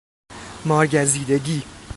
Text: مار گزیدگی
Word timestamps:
مار 0.65 0.87
گزیدگی 0.87 1.63